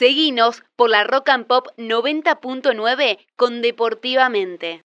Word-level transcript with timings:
Seguinos 0.00 0.64
por 0.76 0.88
la 0.88 1.04
Rock 1.04 1.28
and 1.28 1.46
Pop 1.46 1.66
90.9 1.76 3.18
con 3.36 3.60
Deportivamente. 3.60 4.82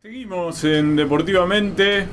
Seguimos 0.00 0.62
en 0.62 0.94
Deportivamente 0.94 2.06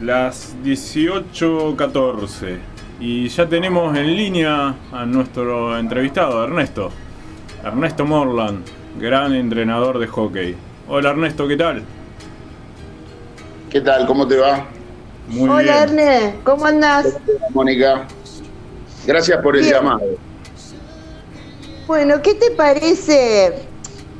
las 0.00 0.56
18.14 0.64 2.58
y 2.98 3.28
ya 3.28 3.48
tenemos 3.48 3.96
en 3.96 4.16
línea 4.16 4.74
a 4.90 5.06
nuestro 5.06 5.78
entrevistado, 5.78 6.42
Ernesto. 6.42 6.90
Ernesto 7.62 8.04
Morland, 8.04 8.66
gran 8.98 9.32
entrenador 9.32 10.00
de 10.00 10.08
hockey. 10.08 10.56
Hola 10.88 11.10
Ernesto, 11.10 11.46
¿qué 11.46 11.56
tal? 11.56 11.84
¿Qué 13.70 13.80
tal? 13.80 14.08
¿Cómo 14.08 14.26
te 14.26 14.38
va? 14.38 14.66
Muy 15.28 15.48
Hola 15.48 15.84
Ernesto, 15.84 16.40
¿cómo 16.42 16.66
andás? 16.66 17.16
Mónica, 17.50 18.08
gracias 19.06 19.40
por 19.40 19.56
el 19.56 19.70
llamado. 19.70 20.31
Bueno, 21.92 22.22
¿qué 22.22 22.34
te 22.34 22.50
parece? 22.52 23.52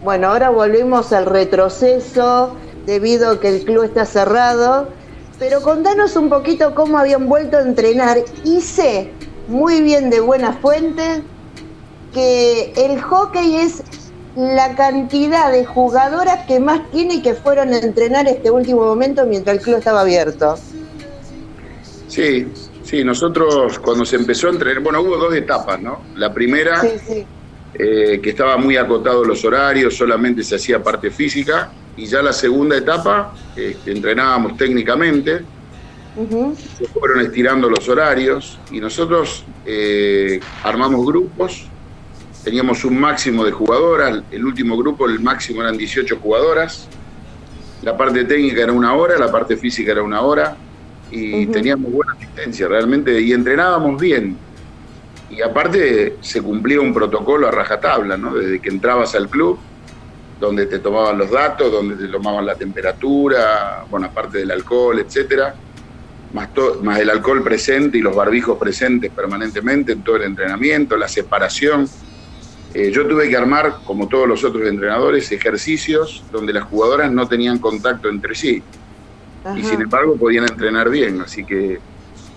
Bueno, 0.04 0.28
ahora 0.28 0.50
volvemos 0.50 1.10
al 1.14 1.24
retroceso 1.24 2.54
debido 2.84 3.30
a 3.30 3.40
que 3.40 3.48
el 3.48 3.64
club 3.64 3.84
está 3.84 4.04
cerrado, 4.04 4.90
pero 5.38 5.62
contanos 5.62 6.14
un 6.16 6.28
poquito 6.28 6.74
cómo 6.74 6.98
habían 6.98 7.30
vuelto 7.30 7.56
a 7.56 7.62
entrenar. 7.62 8.18
Hice 8.44 9.10
muy 9.48 9.80
bien 9.80 10.10
de 10.10 10.20
buena 10.20 10.52
fuente 10.52 11.22
que 12.12 12.74
el 12.76 13.00
hockey 13.00 13.56
es 13.56 13.82
la 14.36 14.76
cantidad 14.76 15.50
de 15.50 15.64
jugadoras 15.64 16.44
que 16.46 16.60
más 16.60 16.90
tiene 16.90 17.14
y 17.14 17.22
que 17.22 17.32
fueron 17.32 17.72
a 17.72 17.78
entrenar 17.78 18.28
este 18.28 18.50
último 18.50 18.82
momento 18.82 19.24
mientras 19.24 19.56
el 19.56 19.62
club 19.62 19.78
estaba 19.78 20.02
abierto. 20.02 20.56
Sí, 22.06 22.46
sí, 22.84 23.02
nosotros 23.02 23.78
cuando 23.78 24.04
se 24.04 24.16
empezó 24.16 24.48
a 24.48 24.50
entrenar, 24.50 24.82
bueno, 24.82 25.00
hubo 25.00 25.16
dos 25.16 25.34
etapas, 25.34 25.80
¿no? 25.80 26.02
La 26.16 26.34
primera, 26.34 26.82
eh, 27.74 28.20
que 28.22 28.30
estaba 28.30 28.56
muy 28.56 28.76
acotado 28.76 29.24
los 29.24 29.44
horarios, 29.44 29.96
solamente 29.96 30.42
se 30.42 30.56
hacía 30.56 30.82
parte 30.82 31.10
física, 31.10 31.72
y 31.96 32.06
ya 32.06 32.22
la 32.22 32.32
segunda 32.32 32.76
etapa, 32.76 33.34
este, 33.56 33.92
entrenábamos 33.92 34.56
técnicamente, 34.56 35.40
se 36.78 36.86
fueron 36.88 37.20
estirando 37.20 37.70
los 37.70 37.88
horarios, 37.88 38.58
y 38.70 38.80
nosotros 38.80 39.44
eh, 39.64 40.40
armamos 40.62 41.06
grupos 41.06 41.66
teníamos 42.44 42.84
un 42.84 42.98
máximo 42.98 43.44
de 43.44 43.52
jugadoras, 43.52 44.22
el 44.30 44.44
último 44.44 44.76
grupo, 44.76 45.08
el 45.08 45.20
máximo 45.20 45.62
eran 45.62 45.76
18 45.76 46.18
jugadoras, 46.18 46.88
la 47.82 47.96
parte 47.96 48.24
técnica 48.24 48.62
era 48.62 48.72
una 48.72 48.94
hora, 48.94 49.18
la 49.18 49.30
parte 49.30 49.56
física 49.56 49.92
era 49.92 50.02
una 50.02 50.20
hora, 50.20 50.56
y 51.10 51.46
teníamos 51.46 51.92
buena 51.92 52.12
asistencia 52.14 52.68
realmente, 52.68 53.20
y 53.20 53.32
entrenábamos 53.32 54.00
bien. 54.00 54.36
Y 55.32 55.42
aparte 55.42 56.16
se 56.20 56.40
cumplía 56.40 56.80
un 56.80 56.94
protocolo 56.94 57.48
a 57.48 57.50
rajatabla, 57.50 58.16
¿no? 58.16 58.34
Desde 58.34 58.60
que 58.60 58.68
entrabas 58.68 59.14
al 59.14 59.28
club, 59.28 59.58
donde 60.38 60.66
te 60.66 60.78
tomaban 60.78 61.18
los 61.18 61.30
datos, 61.30 61.72
donde 61.72 61.96
te 61.96 62.06
tomaban 62.08 62.46
la 62.46 62.54
temperatura, 62.54 63.84
bueno, 63.90 64.06
aparte 64.06 64.38
del 64.38 64.50
alcohol, 64.50 65.00
etcétera, 65.00 65.54
más, 66.34 66.48
más 66.82 66.98
el 67.00 67.10
alcohol 67.10 67.42
presente 67.42 67.98
y 67.98 68.00
los 68.02 68.14
barbijos 68.14 68.58
presentes 68.58 69.10
permanentemente 69.10 69.92
en 69.92 70.02
todo 70.02 70.16
el 70.16 70.24
entrenamiento, 70.24 70.96
la 70.96 71.08
separación 71.08 71.88
eh, 72.74 72.90
yo 72.90 73.06
tuve 73.06 73.28
que 73.28 73.36
armar, 73.36 73.80
como 73.84 74.08
todos 74.08 74.26
los 74.26 74.44
otros 74.44 74.66
entrenadores, 74.66 75.30
ejercicios 75.30 76.24
donde 76.32 76.54
las 76.54 76.64
jugadoras 76.64 77.12
no 77.12 77.28
tenían 77.28 77.58
contacto 77.58 78.08
entre 78.08 78.34
sí. 78.34 78.62
Y 79.56 79.62
sin 79.62 79.82
embargo 79.82 80.16
podían 80.16 80.44
entrenar 80.44 80.88
bien. 80.88 81.20
Así 81.20 81.44
que 81.44 81.80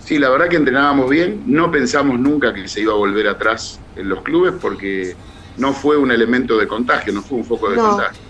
sí, 0.05 0.17
la 0.19 0.29
verdad 0.29 0.47
que 0.47 0.55
entrenábamos 0.55 1.09
bien. 1.09 1.43
No 1.45 1.69
pensamos 1.71 2.19
nunca 2.19 2.53
que 2.53 2.67
se 2.67 2.81
iba 2.81 2.93
a 2.93 2.95
volver 2.95 3.27
atrás 3.27 3.79
en 3.95 4.07
los 4.07 4.21
clubes 4.21 4.53
porque 4.61 5.15
no 5.57 5.73
fue 5.73 5.97
un 5.97 6.11
elemento 6.11 6.57
de 6.57 6.67
contagio, 6.67 7.11
no 7.11 7.21
fue 7.21 7.39
un 7.39 7.45
foco 7.45 7.69
de 7.69 7.77
contagio. 7.77 8.21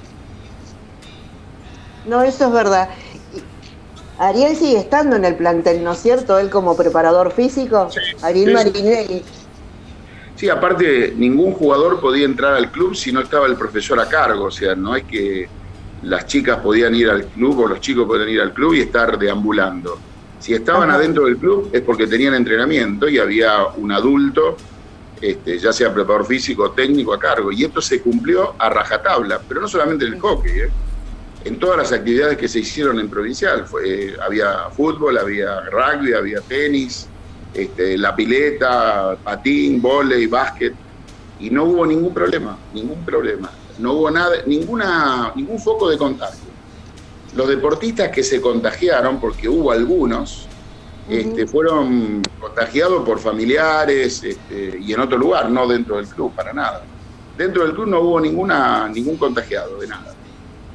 No, 2.07 2.23
eso 2.23 2.45
es 2.45 2.51
verdad. 2.51 2.89
Ariel 4.17 4.55
sigue 4.55 4.79
estando 4.79 5.15
en 5.15 5.25
el 5.25 5.35
plantel, 5.35 5.83
¿no 5.83 5.91
es 5.91 5.99
cierto? 5.99 6.39
Él 6.39 6.49
como 6.49 6.77
preparador 6.77 7.31
físico. 7.31 7.89
Ariel 8.21 8.53
Marinelli. 8.53 9.23
Sí, 10.35 10.49
aparte, 10.49 11.13
ningún 11.15 11.53
jugador 11.53 11.99
podía 11.99 12.25
entrar 12.25 12.53
al 12.53 12.71
club 12.71 12.95
si 12.95 13.11
no 13.11 13.21
estaba 13.21 13.47
el 13.47 13.55
profesor 13.55 13.99
a 13.99 14.07
cargo. 14.07 14.45
O 14.45 14.51
sea, 14.51 14.75
no 14.75 14.95
es 14.95 15.03
que 15.03 15.49
las 16.03 16.27
chicas 16.27 16.59
podían 16.59 16.93
ir 16.95 17.09
al 17.09 17.25
club 17.25 17.59
o 17.59 17.67
los 17.67 17.79
chicos 17.79 18.05
podían 18.05 18.29
ir 18.29 18.41
al 18.41 18.53
club 18.53 18.73
y 18.75 18.81
estar 18.81 19.17
deambulando. 19.17 19.97
Si 20.39 20.53
estaban 20.53 20.91
adentro 20.91 21.25
del 21.25 21.37
club 21.37 21.69
es 21.73 21.81
porque 21.81 22.07
tenían 22.07 22.33
entrenamiento 22.33 23.07
y 23.07 23.17
había 23.17 23.65
un 23.77 23.91
adulto, 23.91 24.57
este, 25.21 25.57
ya 25.57 25.73
sea 25.73 25.93
preparador 25.93 26.27
físico 26.27 26.63
o 26.63 26.71
técnico 26.71 27.13
a 27.13 27.19
cargo. 27.19 27.51
Y 27.51 27.63
esto 27.63 27.81
se 27.81 28.01
cumplió 28.01 28.55
a 28.59 28.69
rajatabla, 28.69 29.41
pero 29.47 29.61
no 29.61 29.67
solamente 29.67 30.05
en 30.05 30.13
el 30.13 30.19
hockey. 30.19 30.59
¿eh? 30.59 30.69
En 31.45 31.59
todas 31.59 31.77
las 31.77 31.91
actividades 31.91 32.37
que 32.37 32.47
se 32.47 32.59
hicieron 32.59 32.99
en 32.99 33.09
provincial. 33.09 33.65
Fue, 33.65 34.15
había 34.23 34.69
fútbol, 34.71 35.17
había 35.17 35.61
rugby, 35.69 36.13
había 36.13 36.41
tenis, 36.41 37.07
este, 37.53 37.97
la 37.97 38.15
pileta, 38.15 39.15
patín, 39.23 39.81
volei, 39.81 40.27
básquet, 40.27 40.73
y 41.39 41.49
no 41.49 41.65
hubo 41.65 41.85
ningún 41.85 42.13
problema, 42.13 42.57
ningún 42.73 43.03
problema. 43.05 43.49
No 43.77 43.93
hubo 43.93 44.11
nada, 44.11 44.37
ninguna, 44.45 45.31
ningún 45.35 45.59
foco 45.59 45.89
de 45.89 45.97
contagio. 45.97 46.44
Los 47.35 47.47
deportistas 47.47 48.09
que 48.09 48.23
se 48.23 48.41
contagiaron, 48.41 49.19
porque 49.19 49.49
hubo 49.49 49.71
algunos, 49.71 50.47
este, 51.09 51.45
fueron 51.45 52.21
contagiados 52.39 53.05
por 53.05 53.19
familiares 53.19 54.23
este, 54.23 54.77
y 54.79 54.93
en 54.93 54.99
otro 54.99 55.17
lugar, 55.17 55.49
no 55.49 55.67
dentro 55.67 55.97
del 55.97 56.07
club, 56.07 56.33
para 56.33 56.53
nada. 56.53 56.81
Dentro 57.37 57.63
del 57.63 57.73
club 57.73 57.87
no 57.87 57.99
hubo 57.99 58.19
ninguna, 58.19 58.87
ningún 58.87 59.17
contagiado 59.17 59.77
de 59.77 59.87
nada. 59.87 60.13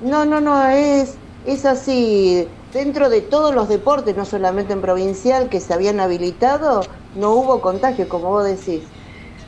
No, 0.02 0.24
no, 0.24 0.40
no, 0.40 0.68
es, 0.68 1.14
es 1.46 1.64
así 1.64 2.46
dentro 2.72 3.08
de 3.10 3.20
todos 3.20 3.54
los 3.54 3.68
deportes, 3.68 4.16
no 4.16 4.24
solamente 4.24 4.72
en 4.72 4.80
provincial, 4.80 5.48
que 5.48 5.60
se 5.60 5.74
habían 5.74 6.00
habilitado, 6.00 6.82
no 7.16 7.32
hubo 7.32 7.60
contagio, 7.60 8.08
como 8.08 8.30
vos 8.30 8.44
decís. 8.44 8.82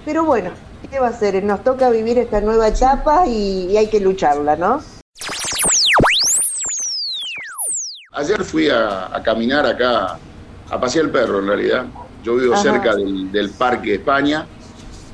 Pero 0.05 0.25
bueno, 0.25 0.51
¿qué 0.91 0.99
va 0.99 1.09
a 1.09 1.13
ser? 1.13 1.43
Nos 1.45 1.63
toca 1.63 1.91
vivir 1.91 2.19
esta 2.19 2.41
nueva 2.41 2.69
etapa 2.69 3.27
y, 3.27 3.77
hay 3.77 3.89
que 3.89 4.01
lucharla, 4.01 4.57
¿no? 4.57 4.81
Ayer 8.23 8.45
fui 8.45 8.69
a, 8.69 9.21
caminar 9.25 9.67
acá, 9.67 10.17
a 10.71 10.81
pasear 10.81 11.07
el 11.07 11.11
perro 11.11 11.41
en 11.41 11.47
realidad. 11.49 11.87
Yo 12.23 12.37
vivo 12.37 12.57
cerca 12.57 12.95
del, 12.95 13.33
del 13.33 13.51
Parque 13.51 13.95
España 13.95 14.47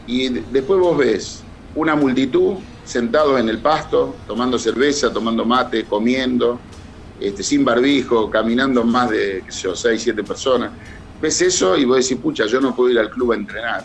y 0.06 0.28
después 0.28 0.78
vos 0.78 0.98
ves 0.98 1.42
una 1.74 1.96
multitud 1.96 2.56
sentados 2.84 3.41
en 3.41 3.48
el 3.48 3.60
pasto, 3.60 4.14
tomando 4.26 4.58
cerveza, 4.58 5.10
tomando 5.10 5.46
mate, 5.46 5.84
comiendo, 5.84 6.60
este, 7.19 7.42
sin 7.42 7.64
barbijo, 7.64 8.28
caminando 8.28 8.84
más 8.84 9.08
de, 9.08 9.42
qué 9.46 9.52
sé 9.52 9.62
yo, 9.62 9.75
6, 9.75 10.02
7 10.02 10.22
personas. 10.22 10.72
Ves 11.19 11.40
eso 11.40 11.78
y 11.78 11.86
vos 11.86 11.96
decís, 11.96 12.22
pucha, 12.22 12.44
yo 12.44 12.60
no 12.60 12.76
puedo 12.76 12.90
ir 12.90 12.98
al 12.98 13.08
club 13.08 13.32
a 13.32 13.36
entrenar. 13.36 13.84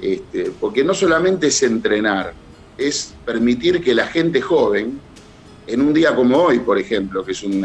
Este, 0.00 0.50
porque 0.58 0.82
no 0.82 0.94
solamente 0.94 1.48
es 1.48 1.62
entrenar, 1.62 2.32
es 2.78 3.12
permitir 3.26 3.82
que 3.84 3.94
la 3.94 4.06
gente 4.06 4.40
joven, 4.40 4.98
en 5.66 5.80
un 5.80 5.92
día 5.92 6.14
como 6.14 6.36
hoy, 6.38 6.60
por 6.60 6.78
ejemplo, 6.78 7.24
que 7.24 7.32
es 7.32 7.42
un, 7.42 7.62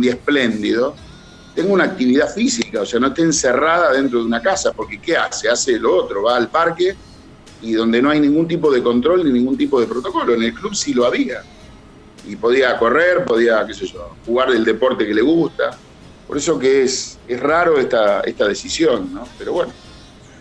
día 0.00 0.12
espléndido, 0.12 0.94
tenga 1.54 1.72
una 1.72 1.84
actividad 1.84 2.32
física, 2.32 2.82
o 2.82 2.86
sea, 2.86 3.00
no 3.00 3.08
esté 3.08 3.22
encerrada 3.22 3.92
dentro 3.92 4.20
de 4.20 4.26
una 4.26 4.40
casa, 4.40 4.72
porque 4.72 5.00
¿qué 5.00 5.16
hace? 5.16 5.48
Hace 5.48 5.78
lo 5.78 5.94
otro, 5.96 6.22
va 6.24 6.36
al 6.36 6.48
parque 6.48 6.94
y 7.62 7.72
donde 7.72 8.00
no 8.02 8.10
hay 8.10 8.20
ningún 8.20 8.46
tipo 8.46 8.70
de 8.70 8.82
control 8.82 9.24
ni 9.24 9.32
ningún 9.32 9.56
tipo 9.56 9.80
de 9.80 9.86
protocolo. 9.86 10.34
En 10.34 10.42
el 10.42 10.54
club 10.54 10.74
sí 10.74 10.94
lo 10.94 11.06
había 11.06 11.42
y 12.26 12.36
podía 12.36 12.76
correr, 12.78 13.24
podía, 13.24 13.64
qué 13.66 13.74
sé 13.74 13.86
yo, 13.86 14.16
jugar 14.24 14.50
el 14.50 14.64
deporte 14.64 15.06
que 15.06 15.14
le 15.14 15.22
gusta. 15.22 15.76
Por 16.26 16.36
eso 16.36 16.58
que 16.58 16.82
es, 16.82 17.18
es 17.28 17.40
raro 17.40 17.78
esta, 17.78 18.20
esta 18.20 18.48
decisión, 18.48 19.14
¿no? 19.14 19.26
Pero 19.38 19.52
bueno, 19.52 19.72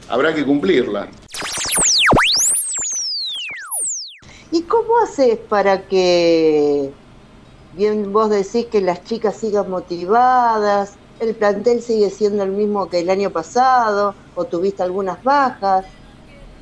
habrá 0.10 0.34
que 0.34 0.44
cumplirla. 0.44 1.08
¿Y 4.56 4.62
cómo 4.62 5.00
haces 5.04 5.38
para 5.50 5.82
que, 5.82 6.90
bien 7.76 8.14
vos 8.14 8.30
decís 8.30 8.68
que 8.68 8.80
las 8.80 9.04
chicas 9.04 9.36
sigan 9.36 9.70
motivadas, 9.70 10.94
el 11.20 11.36
plantel 11.36 11.82
sigue 11.82 12.10
siendo 12.10 12.42
el 12.44 12.52
mismo 12.52 12.90
que 12.90 13.02
el 13.02 13.10
año 13.10 13.32
pasado, 13.32 14.16
o 14.34 14.46
tuviste 14.46 14.82
algunas 14.82 15.22
bajas? 15.22 15.84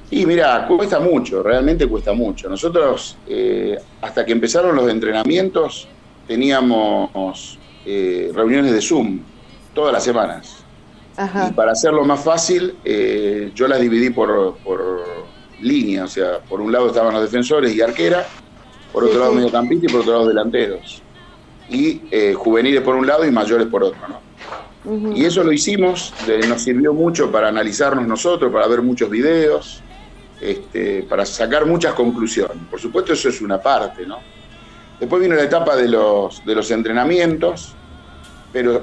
Y 0.10 0.26
mira, 0.26 0.68
cuesta 0.68 1.00
mucho, 1.00 1.44
realmente 1.44 1.88
cuesta 1.88 2.14
mucho. 2.14 2.50
Nosotros, 2.50 3.16
eh, 3.28 3.78
hasta 4.02 4.26
que 4.26 4.32
empezaron 4.32 4.76
los 4.76 4.90
entrenamientos, 4.90 5.88
teníamos 6.28 7.60
eh, 7.86 8.32
reuniones 8.34 8.72
de 8.72 8.82
Zoom 8.82 9.20
todas 9.76 9.94
las 9.94 10.04
semanas. 10.04 10.64
Y 11.48 11.54
para 11.54 11.74
hacerlo 11.74 12.04
más 12.06 12.24
fácil, 12.24 12.76
eh, 12.84 13.52
yo 13.54 13.68
las 13.68 13.80
dividí 13.80 14.10
por, 14.10 14.58
línea, 15.64 16.06
o 16.06 16.08
sea, 16.08 16.40
por 16.40 16.62
un 16.62 16.72
lado 16.72 16.88
estaban 16.88 17.14
los 17.14 17.24
defensores 17.24 17.74
y 17.76 17.82
arquera, 17.82 18.26
por 18.92 19.04
otro 19.04 19.20
lado 19.20 19.34
mediocampista 19.34 19.88
y 19.88 19.90
por 19.90 20.02
otro 20.02 20.14
lado 20.14 20.28
delanteros. 20.28 21.02
Y 21.70 22.02
juveniles 22.36 22.82
por 22.82 22.96
un 22.96 23.08
lado 23.08 23.26
y 23.26 23.32
mayores 23.32 23.68
por 23.68 23.84
otro, 23.84 24.00
¿no? 24.08 25.16
Y 25.16 25.24
eso 25.24 25.44
lo 25.44 25.54
hicimos, 25.54 26.14
nos 26.48 26.62
sirvió 26.62 26.94
mucho 26.94 27.32
para 27.32 27.48
analizarnos 27.48 28.06
nosotros, 28.06 28.52
para 28.52 28.68
ver 28.68 28.82
muchos 28.82 29.10
videos, 29.10 29.82
este, 30.42 31.04
para 31.04 31.26
sacar 31.26 31.66
muchas 31.66 31.94
conclusiones. 31.94 32.58
Por 32.70 32.80
supuesto, 32.80 33.14
eso 33.14 33.30
es 33.30 33.42
una 33.42 33.62
parte, 33.62 34.06
¿no? 34.06 34.20
Después 35.00 35.22
vino 35.22 35.36
la 35.36 35.44
etapa 35.44 35.78
de 35.78 35.88
los, 35.88 36.46
de 36.46 36.56
los 36.56 36.70
entrenamientos, 36.70 37.74
pero 38.52 38.82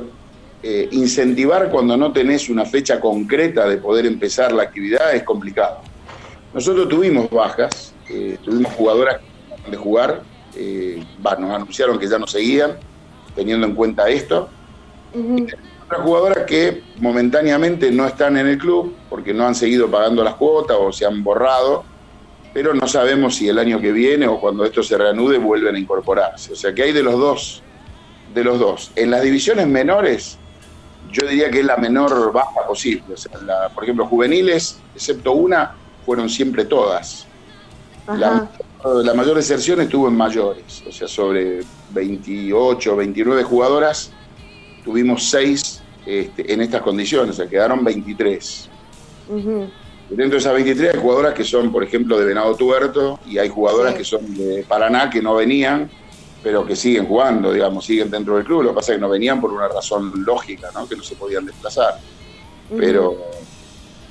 eh, 0.62 0.88
incentivar 0.92 1.70
cuando 1.70 1.96
no 1.96 2.12
tenés 2.12 2.48
una 2.48 2.64
fecha 2.64 2.98
concreta 2.98 3.68
de 3.68 3.76
poder 3.76 4.06
empezar 4.06 4.52
la 4.52 4.62
actividad 4.62 5.14
es 5.14 5.22
complicado. 5.22 5.82
Nosotros 6.52 6.88
tuvimos 6.88 7.30
bajas, 7.30 7.94
eh, 8.08 8.36
tuvimos 8.42 8.72
jugadoras 8.74 9.20
de 9.70 9.76
jugar, 9.76 10.22
eh, 10.56 11.04
nos 11.22 11.50
anunciaron 11.50 11.98
que 11.98 12.08
ya 12.08 12.18
no 12.18 12.26
seguían, 12.26 12.76
teniendo 13.36 13.66
en 13.66 13.74
cuenta 13.74 14.08
esto. 14.08 14.48
Otras 15.84 16.02
jugadoras 16.02 16.38
que 16.46 16.82
momentáneamente 16.98 17.90
no 17.92 18.06
están 18.06 18.36
en 18.36 18.48
el 18.48 18.58
club 18.58 18.94
porque 19.08 19.32
no 19.32 19.46
han 19.46 19.54
seguido 19.54 19.88
pagando 19.88 20.24
las 20.24 20.34
cuotas 20.34 20.76
o 20.80 20.92
se 20.92 21.06
han 21.06 21.22
borrado, 21.22 21.84
pero 22.52 22.74
no 22.74 22.86
sabemos 22.88 23.36
si 23.36 23.48
el 23.48 23.58
año 23.58 23.80
que 23.80 23.92
viene 23.92 24.26
o 24.26 24.40
cuando 24.40 24.64
esto 24.64 24.82
se 24.82 24.98
reanude 24.98 25.38
vuelven 25.38 25.76
a 25.76 25.78
incorporarse. 25.78 26.52
O 26.52 26.56
sea 26.56 26.74
que 26.74 26.82
hay 26.82 26.92
de 26.92 27.02
los 27.02 27.18
dos, 27.18 27.62
de 28.34 28.42
los 28.42 28.58
dos. 28.58 28.90
En 28.96 29.10
las 29.10 29.22
divisiones 29.22 29.68
menores, 29.68 30.36
yo 31.12 31.26
diría 31.28 31.50
que 31.50 31.60
es 31.60 31.64
la 31.64 31.76
menor 31.76 32.32
baja 32.32 32.66
posible. 32.66 33.14
O 33.14 33.16
sea, 33.16 33.32
por 33.72 33.84
ejemplo, 33.84 34.06
juveniles, 34.06 34.80
excepto 34.94 35.32
una, 35.32 35.74
fueron 36.04 36.28
siempre 36.28 36.64
todas. 36.64 37.26
La, 38.06 38.50
la, 38.84 39.14
mayor 39.14 39.36
deserción 39.36 39.80
estuvo 39.80 40.08
en 40.08 40.16
mayores, 40.16 40.82
o 40.88 40.90
sea, 40.90 41.06
sobre 41.06 41.60
28, 41.92 42.96
29 42.96 43.44
jugadoras, 43.44 44.10
tuvimos 44.84 45.28
6 45.30 45.82
este, 46.06 46.52
en 46.52 46.60
estas 46.62 46.82
condiciones, 46.82 47.30
o 47.30 47.42
sea, 47.42 47.48
quedaron 47.48 47.84
23. 47.84 48.68
Dentro 50.10 50.30
de 50.30 50.38
esas 50.38 50.54
23 50.54 50.94
hay 50.94 51.00
jugadoras 51.00 51.34
que 51.34 51.44
son, 51.44 51.70
por 51.70 51.84
ejemplo, 51.84 52.18
de 52.18 52.24
Venado 52.24 52.56
Tuerto 52.56 53.20
y 53.26 53.38
hay 53.38 53.48
jugadoras 53.48 53.94
que 53.94 54.02
son 54.02 54.34
de 54.36 54.64
Paraná 54.66 55.08
que 55.08 55.22
no 55.22 55.36
venían, 55.36 55.88
pero 56.42 56.66
que 56.66 56.74
siguen 56.74 57.06
jugando, 57.06 57.52
digamos, 57.52 57.84
siguen 57.84 58.10
dentro 58.10 58.36
del 58.36 58.44
club. 58.44 58.62
Lo 58.62 58.70
que 58.70 58.74
pasa 58.74 58.92
es 58.92 58.96
que 58.96 59.02
no 59.02 59.08
venían 59.08 59.40
por 59.40 59.52
una 59.52 59.68
razón 59.68 60.12
lógica, 60.24 60.70
¿no? 60.74 60.88
que 60.88 60.96
no 60.96 61.04
se 61.04 61.14
podían 61.14 61.46
desplazar. 61.46 61.98
Pero, 62.76 63.18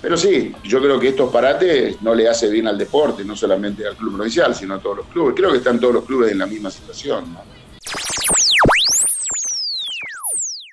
pero 0.02 0.16
sí, 0.16 0.54
yo 0.64 0.80
creo 0.80 1.00
que 1.00 1.10
estos 1.10 1.32
parates 1.32 2.02
no 2.02 2.16
le 2.16 2.30
hace 2.30 2.50
bien 2.50 2.68
al 2.68 2.78
deporte, 2.78 3.26
no 3.26 3.36
solamente 3.36 3.86
al 3.86 3.98
club 3.98 4.16
provincial, 4.16 4.56
sino 4.56 4.76
a 4.76 4.80
todos 4.80 4.98
los 4.98 5.06
clubes. 5.08 5.36
Creo 5.36 5.52
que 5.52 5.58
están 5.58 5.80
todos 5.80 5.94
los 5.94 6.06
clubes 6.06 6.32
en 6.32 6.38
la 6.38 6.46
misma 6.46 6.72
situación. 6.72 7.34
¿no? 7.34 7.42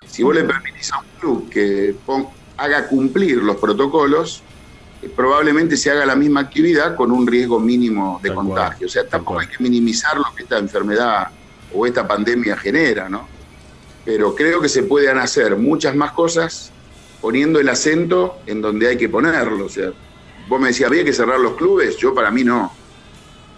Si 0.07 0.23
vos 0.23 0.35
le 0.35 0.45
permitís 0.45 0.93
a 0.93 1.01
un 1.01 1.07
club 1.19 1.51
que 1.51 1.97
haga 2.57 2.87
cumplir 2.87 3.39
los 3.39 3.57
protocolos, 3.57 4.43
eh, 5.03 5.11
probablemente 5.15 5.77
se 5.77 5.91
haga 5.91 6.07
la 6.07 6.15
misma 6.15 6.41
actividad 6.41 6.95
con 6.95 7.11
un 7.11 7.27
riesgo 7.27 7.59
mínimo 7.59 8.21
de 8.23 8.33
contagio. 8.33 8.87
o 8.87 8.91
sea, 8.91 9.07
tampoco 9.09 9.41
hay 9.41 9.49
que 9.49 9.63
minimizar 9.63 10.17
lo 10.17 10.33
que 10.37 10.45
esta 10.45 10.59
enfermedad 10.59 11.29
o 11.75 11.85
esta 11.85 12.07
pandemia 12.07 12.57
genera, 12.57 13.09
¿no? 13.09 13.29
Pero 14.05 14.37
creo 14.37 14.61
que 14.61 14.69
se 14.69 14.85
pueden 14.85 15.19
hacer 15.19 15.57
muchas 15.57 15.97
más 15.97 16.13
cosas 16.13 16.71
poniendo 17.21 17.59
el 17.61 17.69
acento 17.69 18.39
en 18.47 18.61
donde 18.61 18.89
hay 18.89 18.97
que 18.97 19.09
ponerlo. 19.09 19.67
O 19.67 19.69
sea, 19.69 19.91
vos 20.49 20.61
me 20.61 20.69
decías, 20.69 20.91
¿había 20.91 21.05
que 21.05 21.13
cerrar 21.13 21.41
los 21.41 21.55
clubes? 21.55 21.97
Yo 21.97 22.15
para 22.15 22.31
mí 22.31 22.45
no. 22.45 22.73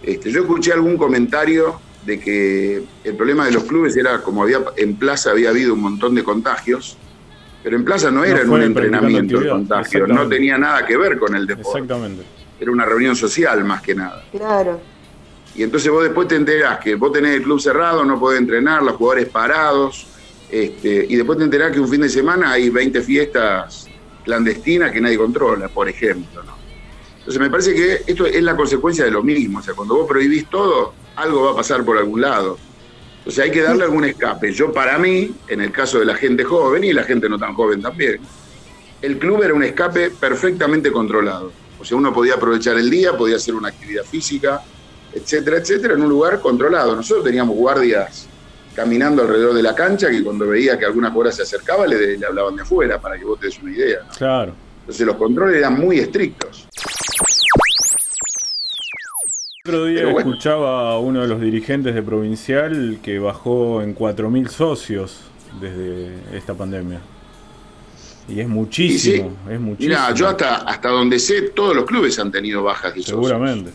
Este, 0.01 0.31
yo 0.31 0.41
escuché 0.41 0.73
algún 0.73 0.97
comentario 0.97 1.79
de 2.05 2.19
que 2.19 2.83
el 3.03 3.15
problema 3.15 3.45
de 3.45 3.51
los 3.51 3.65
clubes 3.65 3.95
era 3.97 4.21
como 4.21 4.43
había 4.43 4.61
en 4.77 4.95
Plaza 4.95 5.31
había 5.31 5.49
habido 5.49 5.73
un 5.73 5.81
montón 5.81 6.15
de 6.15 6.23
contagios, 6.23 6.97
pero 7.61 7.75
en 7.75 7.83
Plaza 7.83 8.09
no 8.09 8.23
era 8.23 8.41
en 8.41 8.49
un 8.49 8.61
entrenamiento 8.61 9.39
de 9.39 9.49
contagio, 9.49 10.07
no 10.07 10.27
tenía 10.27 10.57
nada 10.57 10.85
que 10.85 10.97
ver 10.97 11.19
con 11.19 11.35
el 11.35 11.45
deporte. 11.45 11.79
Exactamente. 11.79 12.23
Era 12.59 12.71
una 12.71 12.85
reunión 12.85 13.15
social 13.15 13.63
más 13.65 13.81
que 13.81 13.95
nada. 13.95 14.23
Claro. 14.31 14.79
Y 15.55 15.63
entonces 15.63 15.91
vos 15.91 16.03
después 16.03 16.27
te 16.27 16.35
enterás 16.35 16.79
que 16.79 16.95
vos 16.95 17.11
tenés 17.11 17.35
el 17.35 17.43
club 17.43 17.59
cerrado, 17.59 18.05
no 18.05 18.19
podés 18.19 18.39
entrenar, 18.39 18.81
los 18.81 18.95
jugadores 18.95 19.27
parados, 19.27 20.07
este, 20.51 21.05
y 21.07 21.15
después 21.15 21.37
te 21.37 21.43
enterás 21.43 21.71
que 21.71 21.79
un 21.79 21.87
fin 21.87 22.01
de 22.01 22.09
semana 22.09 22.51
hay 22.51 22.69
20 22.69 23.01
fiestas 23.01 23.87
clandestinas 24.23 24.91
que 24.91 25.01
nadie 25.01 25.17
controla, 25.17 25.67
por 25.67 25.87
ejemplo. 25.87 26.43
Entonces 27.19 27.39
me 27.39 27.49
parece 27.49 27.75
que 27.75 28.01
esto 28.07 28.25
es 28.25 28.41
la 28.41 28.55
consecuencia 28.55 29.05
de 29.05 29.11
lo 29.11 29.21
mismo. 29.21 29.59
O 29.59 29.61
sea, 29.61 29.73
cuando 29.73 29.95
vos 29.95 30.07
prohibís 30.07 30.49
todo, 30.49 30.93
algo 31.15 31.43
va 31.43 31.51
a 31.51 31.55
pasar 31.55 31.83
por 31.83 31.97
algún 31.97 32.21
lado. 32.21 32.57
O 33.25 33.31
sea, 33.31 33.43
hay 33.43 33.51
que 33.51 33.61
darle 33.61 33.83
algún 33.83 34.05
escape. 34.05 34.51
Yo 34.51 34.71
para 34.71 34.97
mí, 34.97 35.31
en 35.47 35.61
el 35.61 35.71
caso 35.71 35.99
de 35.99 36.05
la 36.05 36.15
gente 36.15 36.43
joven 36.43 36.83
y 36.83 36.93
la 36.93 37.03
gente 37.03 37.29
no 37.29 37.37
tan 37.37 37.53
joven 37.53 37.81
también, 37.81 38.19
el 39.01 39.19
club 39.19 39.43
era 39.43 39.53
un 39.53 39.63
escape 39.63 40.11
perfectamente 40.11 40.91
controlado. 40.91 41.51
O 41.79 41.85
sea, 41.85 41.97
uno 41.97 42.13
podía 42.13 42.35
aprovechar 42.35 42.77
el 42.77 42.89
día, 42.89 43.15
podía 43.15 43.35
hacer 43.35 43.53
una 43.53 43.69
actividad 43.69 44.03
física, 44.03 44.61
etcétera, 45.13 45.57
etcétera, 45.57 45.93
en 45.93 46.01
un 46.01 46.09
lugar 46.09 46.41
controlado. 46.41 46.95
Nosotros 46.95 47.23
teníamos 47.23 47.55
guardias 47.55 48.27
caminando 48.75 49.23
alrededor 49.23 49.53
de 49.53 49.63
la 49.63 49.75
cancha 49.75 50.09
que 50.09 50.23
cuando 50.23 50.47
veía 50.47 50.77
que 50.77 50.85
alguna 50.85 51.09
jugadora 51.09 51.31
se 51.35 51.43
acercaba 51.43 51.85
le, 51.85 52.17
le, 52.17 52.25
hablaban 52.25 52.55
de 52.55 52.61
afuera 52.61 52.99
para 52.99 53.17
que 53.17 53.25
vos 53.25 53.39
te 53.39 53.47
des 53.47 53.59
una 53.59 53.71
idea. 53.71 53.99
Claro. 54.17 54.53
Entonces 54.81 55.05
los 55.05 55.15
controles 55.15 55.57
eran 55.57 55.79
muy 55.79 55.99
estrictos 55.99 56.67
otro 59.69 59.85
día 59.85 60.09
escuchaba 60.09 60.91
a 60.91 60.99
uno 60.99 61.21
de 61.21 61.27
los 61.27 61.39
dirigentes 61.39 61.93
de 61.93 62.01
Provincial 62.01 62.99
que 63.03 63.19
bajó 63.19 63.81
en 63.81 63.95
4.000 63.95 64.47
socios 64.47 65.21
desde 65.61 66.15
esta 66.35 66.55
pandemia. 66.55 66.99
Y 68.27 68.39
es 68.39 68.47
muchísimo, 68.47 69.37
es 69.49 69.59
muchísimo. 69.59 69.95
Mira, 69.95 70.13
yo 70.13 70.27
hasta, 70.27 70.55
hasta 70.57 70.89
donde 70.89 71.19
sé, 71.19 71.49
todos 71.49 71.75
los 71.75 71.85
clubes 71.85 72.17
han 72.19 72.31
tenido 72.31 72.63
bajas 72.63 72.95
de 72.95 73.03
Seguramente. 73.03 73.71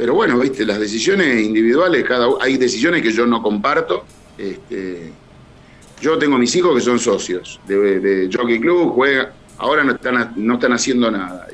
Pero 0.00 0.14
bueno, 0.14 0.38
viste, 0.38 0.64
las 0.64 0.80
decisiones 0.80 1.42
individuales, 1.42 2.04
cada 2.04 2.26
hay 2.40 2.56
decisiones 2.56 3.02
que 3.02 3.12
yo 3.12 3.26
no 3.26 3.42
comparto. 3.42 4.06
Este, 4.38 5.12
yo 6.00 6.16
tengo 6.16 6.38
mis 6.38 6.56
hijos 6.56 6.74
que 6.74 6.80
son 6.80 6.98
socios 6.98 7.60
de, 7.66 8.00
de 8.00 8.30
Jockey 8.34 8.58
Club, 8.60 8.94
juega, 8.94 9.34
ahora 9.58 9.84
no 9.84 9.92
están, 9.92 10.32
no 10.36 10.54
están 10.54 10.72
haciendo 10.72 11.10
nada. 11.10 11.48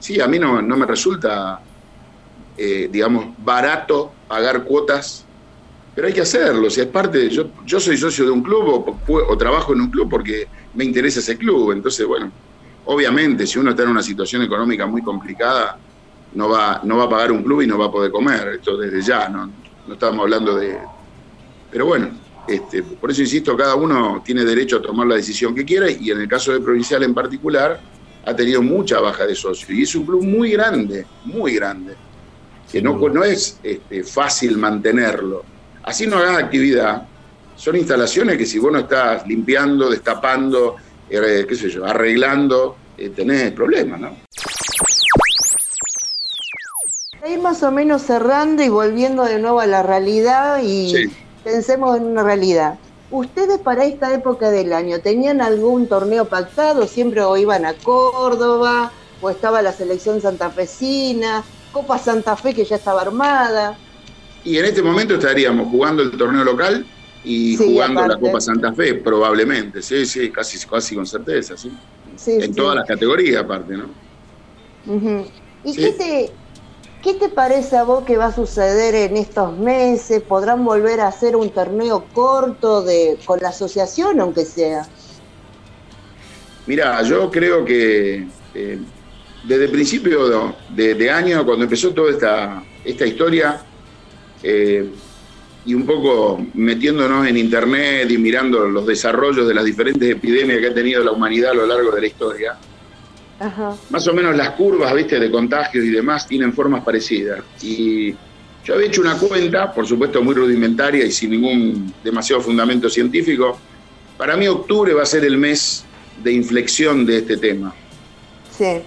Sí, 0.00 0.20
a 0.20 0.26
mí 0.26 0.40
no, 0.40 0.60
no 0.60 0.76
me 0.76 0.84
resulta 0.84 1.62
eh, 2.56 2.88
digamos, 2.90 3.26
barato 3.38 4.12
pagar 4.26 4.64
cuotas, 4.64 5.24
pero 5.94 6.08
hay 6.08 6.12
que 6.12 6.22
hacerlo, 6.22 6.64
o 6.64 6.66
es 6.66 6.86
parte, 6.86 7.30
yo, 7.30 7.50
yo 7.64 7.78
soy 7.78 7.96
socio 7.96 8.24
de 8.24 8.32
un 8.32 8.42
club 8.42 8.98
o, 9.06 9.38
trabajo 9.38 9.74
en 9.74 9.82
un 9.82 9.90
club 9.92 10.10
porque 10.10 10.48
me 10.74 10.84
interesa 10.84 11.20
ese 11.20 11.38
club, 11.38 11.70
entonces, 11.70 12.04
bueno, 12.04 12.32
obviamente, 12.86 13.46
si 13.46 13.60
uno 13.60 13.70
está 13.70 13.84
en 13.84 13.90
una 13.90 14.02
situación 14.02 14.42
económica 14.42 14.86
muy 14.86 15.02
complicada, 15.02 15.78
no 16.34 16.48
va, 16.48 16.80
no 16.84 16.96
va 16.96 17.04
a 17.04 17.08
pagar 17.08 17.32
un 17.32 17.42
club 17.42 17.62
y 17.62 17.66
no 17.66 17.78
va 17.78 17.86
a 17.86 17.90
poder 17.90 18.10
comer, 18.10 18.48
esto 18.56 18.76
desde 18.76 19.02
ya, 19.02 19.28
no, 19.28 19.50
no 19.86 19.94
estamos 19.94 20.20
hablando 20.20 20.56
de... 20.56 20.78
Pero 21.70 21.86
bueno, 21.86 22.10
este, 22.48 22.82
por 22.82 23.10
eso 23.10 23.22
insisto, 23.22 23.56
cada 23.56 23.74
uno 23.74 24.22
tiene 24.24 24.44
derecho 24.44 24.76
a 24.78 24.82
tomar 24.82 25.06
la 25.06 25.16
decisión 25.16 25.54
que 25.54 25.64
quiera 25.64 25.90
y 25.90 26.10
en 26.10 26.20
el 26.20 26.28
caso 26.28 26.52
de 26.52 26.60
Provincial 26.60 27.02
en 27.02 27.14
particular 27.14 27.80
ha 28.24 28.34
tenido 28.34 28.62
mucha 28.62 29.00
baja 29.00 29.26
de 29.26 29.34
socios 29.34 29.70
y 29.70 29.82
es 29.82 29.94
un 29.94 30.04
club 30.04 30.22
muy 30.22 30.52
grande, 30.52 31.06
muy 31.24 31.54
grande 31.54 31.94
que 32.70 32.80
no, 32.80 32.96
no 32.96 33.24
es 33.24 33.58
este, 33.62 34.04
fácil 34.04 34.56
mantenerlo. 34.56 35.44
Así 35.82 36.06
no 36.06 36.18
hagas 36.18 36.38
actividad. 36.38 37.02
Son 37.56 37.76
instalaciones 37.76 38.38
que 38.38 38.46
si 38.46 38.58
vos 38.58 38.72
no 38.72 38.80
estás 38.80 39.26
limpiando, 39.26 39.90
destapando, 39.90 40.76
eh, 41.08 41.44
qué 41.48 41.54
sé 41.56 41.68
yo, 41.68 41.84
arreglando, 41.84 42.76
eh, 42.96 43.10
tenés 43.10 43.52
problemas, 43.52 44.00
¿no? 44.00 44.16
Más 47.50 47.64
o 47.64 47.72
menos 47.72 48.02
cerrando 48.02 48.62
y 48.62 48.68
volviendo 48.68 49.24
de 49.24 49.40
nuevo 49.40 49.58
a 49.58 49.66
la 49.66 49.82
realidad 49.82 50.60
y 50.62 51.10
pensemos 51.42 51.96
en 51.96 52.04
una 52.04 52.22
realidad. 52.22 52.78
¿Ustedes 53.10 53.58
para 53.58 53.86
esta 53.86 54.14
época 54.14 54.52
del 54.52 54.72
año 54.72 55.00
tenían 55.00 55.40
algún 55.40 55.88
torneo 55.88 56.26
pactado? 56.26 56.86
¿Siempre 56.86 57.22
o 57.22 57.36
iban 57.36 57.64
a 57.66 57.74
Córdoba? 57.74 58.92
¿O 59.20 59.30
estaba 59.30 59.62
la 59.62 59.72
selección 59.72 60.20
santafesina? 60.20 61.42
Copa 61.72 61.98
Santa 61.98 62.36
Fe 62.36 62.54
que 62.54 62.64
ya 62.64 62.76
estaba 62.76 63.02
armada. 63.02 63.76
Y 64.44 64.56
en 64.56 64.66
este 64.66 64.80
momento 64.80 65.14
estaríamos 65.14 65.70
jugando 65.70 66.04
el 66.04 66.12
torneo 66.12 66.44
local 66.44 66.86
y 67.24 67.56
jugando 67.56 68.06
la 68.06 68.16
Copa 68.16 68.40
Santa 68.40 68.72
Fe, 68.72 68.94
probablemente, 68.94 69.82
sí, 69.82 70.06
sí, 70.06 70.30
casi, 70.30 70.64
casi 70.68 70.94
con 70.94 71.04
certeza, 71.04 71.56
sí. 71.56 71.72
en 72.28 72.54
todas 72.54 72.76
las 72.76 72.86
categorías 72.86 73.42
aparte, 73.42 73.76
¿no? 73.76 73.86
¿Y 75.64 75.74
qué 75.74 75.92
te, 75.92 76.30
qué 77.02 77.14
te 77.14 77.28
parece 77.28 77.76
a 77.76 77.84
vos 77.84 78.04
que 78.04 78.16
va 78.16 78.26
a 78.26 78.34
suceder 78.34 78.94
en 78.94 79.16
estos 79.16 79.56
meses? 79.56 80.22
¿Podrán 80.22 80.64
volver 80.64 81.00
a 81.00 81.08
hacer 81.08 81.36
un 81.36 81.50
torneo 81.50 82.04
corto 82.12 82.82
de, 82.82 83.18
con 83.24 83.40
la 83.40 83.48
asociación, 83.48 84.20
aunque 84.20 84.44
sea? 84.44 84.86
Mira, 86.66 87.02
yo 87.02 87.30
creo 87.30 87.64
que 87.64 88.26
eh, 88.54 88.78
desde 89.44 89.64
el 89.64 89.70
principio 89.70 90.54
de, 90.68 91.10
año, 91.10 91.44
cuando 91.44 91.64
empezó 91.64 91.92
toda 91.92 92.10
esta, 92.10 92.62
esta 92.84 93.06
historia, 93.06 93.62
eh, 94.42 94.88
y 95.64 95.74
un 95.74 95.84
poco 95.84 96.44
metiéndonos 96.54 97.26
en 97.26 97.36
internet 97.36 98.10
y 98.10 98.16
mirando 98.16 98.66
los 98.66 98.86
desarrollos 98.86 99.46
de 99.46 99.54
las 99.54 99.64
diferentes 99.64 100.08
epidemias 100.08 100.58
que 100.58 100.68
ha 100.68 100.74
tenido 100.74 101.04
la 101.04 101.12
humanidad 101.12 101.50
a 101.50 101.54
lo 101.54 101.66
largo 101.66 101.90
de 101.92 102.00
la 102.00 102.06
historia, 102.06 102.56
Más 103.88 104.06
o 104.06 104.12
menos 104.12 104.36
las 104.36 104.50
curvas, 104.50 104.92
viste, 104.94 105.18
de 105.18 105.30
contagios 105.30 105.84
y 105.84 105.90
demás 105.90 106.26
tienen 106.26 106.52
formas 106.52 106.84
parecidas. 106.84 107.40
Y 107.62 108.14
yo 108.64 108.74
había 108.74 108.88
hecho 108.88 109.00
una 109.00 109.16
cuenta, 109.16 109.72
por 109.72 109.86
supuesto 109.86 110.22
muy 110.22 110.34
rudimentaria 110.34 111.06
y 111.06 111.10
sin 111.10 111.30
ningún 111.30 111.94
demasiado 112.04 112.42
fundamento 112.42 112.90
científico. 112.90 113.58
Para 114.18 114.36
mí 114.36 114.46
octubre 114.46 114.92
va 114.92 115.02
a 115.02 115.06
ser 115.06 115.24
el 115.24 115.38
mes 115.38 115.84
de 116.22 116.32
inflexión 116.32 117.06
de 117.06 117.18
este 117.18 117.38
tema. 117.38 117.74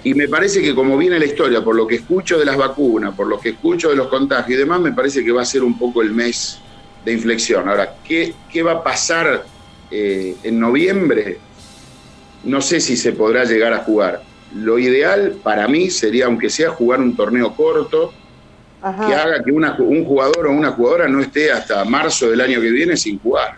Y 0.04 0.14
me 0.14 0.28
parece 0.28 0.62
que 0.62 0.76
como 0.76 0.96
viene 0.98 1.18
la 1.18 1.26
historia, 1.26 1.64
por 1.64 1.76
lo 1.76 1.88
que 1.88 1.96
escucho 1.96 2.38
de 2.38 2.46
las 2.46 2.56
vacunas, 2.56 3.16
por 3.16 3.26
lo 3.26 3.40
que 3.40 3.50
escucho 3.50 3.90
de 3.90 3.96
los 3.96 4.08
contagios 4.08 4.52
y 4.52 4.60
demás, 4.60 4.80
me 4.80 4.92
parece 4.92 5.26
que 5.26 5.32
va 5.32 5.42
a 5.42 5.46
ser 5.46 5.64
un 5.64 5.80
poco 5.80 6.04
el 6.04 6.12
mes 6.12 6.60
de 7.04 7.12
inflexión. 7.12 7.68
Ahora, 7.68 7.96
¿qué, 8.08 8.36
qué 8.52 8.62
va 8.62 8.74
a 8.74 8.84
pasar 8.84 9.46
eh, 9.90 10.36
en 10.44 10.60
noviembre? 10.60 11.40
No 12.44 12.62
sé 12.62 12.80
si 12.80 12.96
se 12.96 13.14
podrá 13.14 13.46
llegar 13.46 13.74
a 13.74 13.80
jugar. 13.80 14.22
Lo 14.56 14.78
ideal 14.78 15.38
para 15.44 15.68
mí 15.68 15.90
sería, 15.90 16.26
aunque 16.26 16.50
sea 16.50 16.70
jugar 16.70 17.00
un 17.00 17.16
torneo 17.16 17.56
corto, 17.56 18.14
que 18.82 19.16
haga 19.16 19.42
que 19.44 19.52
un 19.52 20.06
jugador 20.06 20.48
o 20.48 20.52
una 20.52 20.72
jugadora 20.72 21.08
no 21.08 21.22
esté 21.22 21.52
hasta 21.52 21.86
marzo 21.86 22.30
del 22.30 22.42
año 22.42 22.60
que 22.60 22.70
viene 22.70 22.98
sin 22.98 23.18
jugar. 23.20 23.56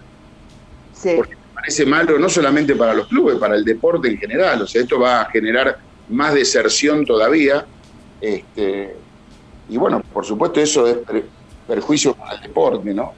Porque 1.16 1.36
me 1.36 1.54
parece 1.54 1.86
malo 1.86 2.20
no 2.20 2.30
solamente 2.30 2.76
para 2.76 2.94
los 2.94 3.08
clubes, 3.08 3.38
para 3.38 3.56
el 3.56 3.66
deporte 3.66 4.08
en 4.08 4.18
general. 4.18 4.62
O 4.62 4.68
sea, 4.68 4.82
esto 4.82 5.00
va 5.00 5.22
a 5.22 5.26
generar 5.32 5.80
más 6.10 6.34
deserción 6.34 7.06
todavía. 7.06 7.66
Este, 8.22 8.96
y 9.68 9.78
bueno, 9.78 10.02
por 10.14 10.26
supuesto 10.26 10.60
eso 10.62 10.88
es 10.88 10.98
perjuicio 11.68 12.14
para 12.14 12.36
el 12.36 12.42
deporte, 12.42 12.94
¿no? 12.94 13.14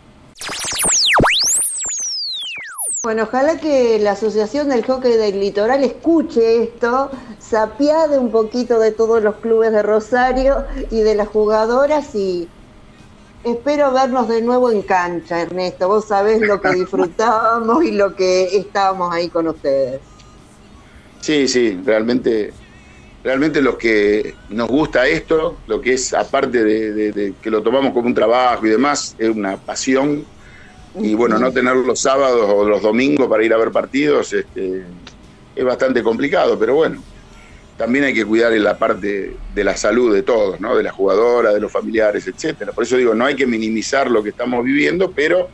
Bueno, 3.08 3.24
ojalá 3.24 3.58
que 3.58 4.00
la 4.00 4.12
Asociación 4.12 4.68
del 4.68 4.84
Hockey 4.84 5.14
del 5.14 5.40
Litoral 5.40 5.82
escuche 5.82 6.64
esto, 6.64 7.10
se 7.40 7.56
apiade 7.56 8.20
un 8.20 8.32
poquito 8.32 8.80
de 8.80 8.92
todos 8.92 9.24
los 9.24 9.38
clubes 9.38 9.72
de 9.72 9.82
Rosario 9.82 10.66
y 10.92 11.00
de 11.00 11.16
las 11.16 11.30
jugadoras 11.30 12.14
y 12.16 12.50
espero 13.46 13.94
vernos 13.94 14.28
de 14.28 14.42
nuevo 14.42 14.70
en 14.72 14.82
cancha, 14.82 15.42
Ernesto. 15.42 15.88
Vos 15.88 16.10
sabés 16.10 16.42
lo 16.42 16.60
que 16.60 16.74
disfrutábamos 16.74 17.82
y 17.86 17.92
lo 17.92 18.14
que 18.14 18.58
estábamos 18.58 19.16
ahí 19.16 19.30
con 19.30 19.48
ustedes. 19.48 20.02
Sí, 21.22 21.48
sí, 21.48 21.80
realmente 21.86 22.52
realmente 23.24 23.62
los 23.62 23.78
que 23.78 24.36
nos 24.50 24.68
gusta 24.68 25.08
esto, 25.08 25.56
lo 25.68 25.80
que 25.80 25.94
es 25.94 26.14
aparte 26.14 26.62
de, 26.62 27.34
que 27.42 27.50
lo 27.50 27.64
tomamos 27.64 27.94
como 27.94 28.08
un 28.08 28.14
trabajo 28.14 28.68
y 28.68 28.72
demás, 28.72 29.16
es 29.18 29.30
una 29.30 29.56
pasión. 29.56 30.26
Y 31.00 31.14
bueno, 31.16 31.38
no 31.38 31.52
tener 31.52 31.76
los 31.76 32.00
sábados 32.00 32.50
o 32.50 32.68
los 32.68 32.82
domingos 32.82 33.28
para 33.28 33.44
ir 33.44 33.54
a 33.54 33.58
ver 33.58 33.72
partidos 33.72 34.34
este, 34.34 34.84
es 35.56 35.66
bastante 35.66 36.02
complicado, 36.04 36.58
pero 36.58 36.76
bueno, 36.76 37.02
también 37.78 38.06
hay 38.06 38.14
que 38.14 38.26
cuidar 38.26 38.54
en 38.54 38.64
la 38.64 38.78
parte 38.78 39.36
de 39.54 39.64
la 39.64 39.78
salud 39.78 40.14
de 40.14 40.24
todos, 40.24 40.60
¿no? 40.60 40.76
de 40.76 40.84
la 40.84 40.92
jugadora, 40.92 41.54
de 41.54 41.60
los 41.60 41.72
familiares, 41.72 42.28
etcétera. 42.28 42.72
Por 42.72 42.84
eso 42.84 42.98
digo, 42.98 43.14
no 43.14 43.26
hay 43.26 43.36
que 43.36 43.46
minimizar 43.46 44.10
lo 44.10 44.24
que 44.24 44.30
estamos 44.30 44.64
viviendo, 44.64 45.12
pero 45.12 45.50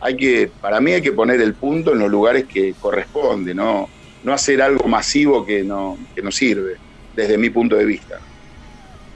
hay 0.00 0.16
que, 0.16 0.50
para 0.60 0.80
mí 0.80 0.92
hay 0.92 1.02
que 1.02 1.12
poner 1.12 1.40
el 1.40 1.54
punto 1.54 1.92
en 1.92 2.00
los 2.00 2.10
lugares 2.10 2.46
que 2.46 2.74
corresponde, 2.80 3.54
no, 3.54 3.88
no 4.24 4.32
hacer 4.32 4.60
algo 4.60 4.88
masivo 4.88 5.46
que 5.46 5.62
no, 5.62 5.96
que 6.14 6.22
no 6.22 6.32
sirve 6.32 6.76
desde 7.14 7.38
mi 7.38 7.50
punto 7.50 7.76
de 7.76 7.84
vista. 7.84 8.18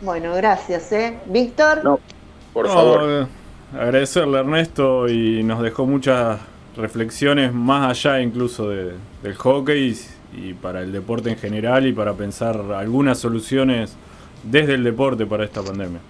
Bueno, 0.00 0.34
gracias, 0.34 0.92
¿eh? 0.92 1.18
Víctor. 1.26 1.82
No, 1.82 1.98
por 2.52 2.68
favor. 2.68 3.00
Eh, 3.04 3.26
agradecerle 3.74 4.38
a 4.38 4.40
Ernesto 4.40 5.08
y 5.08 5.42
nos 5.42 5.62
dejó 5.62 5.86
muchas 5.86 6.38
reflexiones 6.76 7.52
más 7.52 7.90
allá 7.90 8.20
incluso 8.20 8.68
del 8.68 9.34
hockey 9.36 9.96
y, 10.34 10.52
para 10.54 10.82
el 10.82 10.92
deporte 10.92 11.30
en 11.30 11.36
general 11.36 11.86
y 11.86 11.92
para 11.92 12.12
pensar 12.12 12.60
algunas 12.74 13.18
soluciones 13.18 13.96
desde 14.42 14.74
el 14.74 14.84
deporte 14.84 15.26
para 15.26 15.44
esta 15.44 15.62
pandemia. 15.62 16.00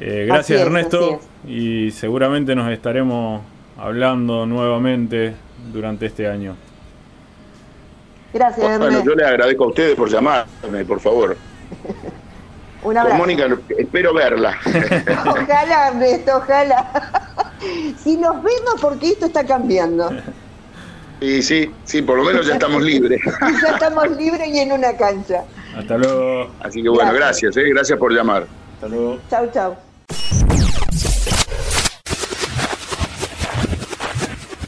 Eh, 0.00 0.24
gracias 0.26 0.60
Ernesto 0.60 1.20
y 1.46 1.92
seguramente 1.92 2.54
nos 2.56 2.70
estaremos 2.72 3.42
hablando 3.78 4.44
nuevamente 4.44 5.34
durante 5.72 6.06
este 6.06 6.28
año. 6.28 6.56
Gracias, 8.32 8.78
Bueno, 8.80 9.04
yo 9.04 9.14
le 9.14 9.24
agradezco 9.24 9.64
a 9.64 9.68
ustedes 9.68 9.94
por 9.94 10.08
llamarme, 10.10 10.84
por 10.84 10.98
favor. 10.98 11.36
Un 12.84 12.98
abrazo. 12.98 13.16
Mónica, 13.16 13.46
espero 13.78 14.14
verla. 14.14 14.58
ojalá, 15.26 15.88
Ernesto, 15.88 16.36
ojalá. 16.36 17.40
si 17.98 18.16
nos 18.16 18.42
vemos, 18.42 18.74
porque 18.80 19.08
esto 19.08 19.26
está 19.26 19.44
cambiando. 19.44 20.10
Sí, 21.20 21.42
sí, 21.42 21.70
sí, 21.84 22.02
por 22.02 22.18
lo 22.18 22.24
menos 22.24 22.46
ya 22.46 22.54
estamos 22.54 22.82
libres. 22.82 23.20
ya 23.62 23.70
estamos 23.70 24.10
libres 24.16 24.48
y 24.48 24.58
en 24.58 24.72
una 24.72 24.94
cancha. 24.96 25.44
Hasta 25.76 25.96
luego. 25.96 26.50
Así 26.60 26.82
que 26.82 26.88
bueno, 26.90 27.12
gracias, 27.14 27.56
eh, 27.56 27.62
gracias 27.70 27.98
por 27.98 28.12
llamar. 28.12 28.46
Hasta 28.74 28.88
luego. 28.88 29.18
Chau, 29.30 29.50
chau. 29.50 29.76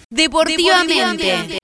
Deportivamente. 0.08 1.58